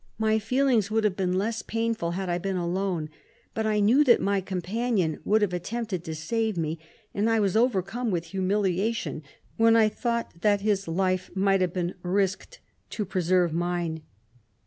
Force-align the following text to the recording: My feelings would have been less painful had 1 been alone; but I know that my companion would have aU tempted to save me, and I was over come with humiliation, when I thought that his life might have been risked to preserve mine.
My 0.17 0.39
feelings 0.39 0.89
would 0.89 1.03
have 1.03 1.15
been 1.15 1.37
less 1.37 1.61
painful 1.61 2.13
had 2.13 2.27
1 2.27 2.41
been 2.41 2.55
alone; 2.55 3.11
but 3.53 3.67
I 3.67 3.79
know 3.79 4.03
that 4.03 4.19
my 4.19 4.41
companion 4.41 5.19
would 5.23 5.43
have 5.43 5.53
aU 5.53 5.59
tempted 5.59 6.03
to 6.03 6.15
save 6.15 6.57
me, 6.57 6.79
and 7.13 7.29
I 7.29 7.39
was 7.39 7.55
over 7.55 7.83
come 7.83 8.09
with 8.09 8.25
humiliation, 8.33 9.21
when 9.57 9.75
I 9.75 9.89
thought 9.89 10.41
that 10.41 10.61
his 10.61 10.87
life 10.87 11.29
might 11.35 11.61
have 11.61 11.73
been 11.73 11.93
risked 12.01 12.61
to 12.89 13.05
preserve 13.05 13.53
mine. 13.53 14.01